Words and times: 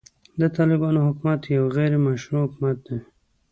د 0.39 0.41
طالبانو 0.57 0.99
حکومت 1.07 1.41
يو 1.55 1.63
غيري 1.75 1.99
مشروع 2.07 2.41
حکومت 2.45 2.77
دی. 2.87 2.97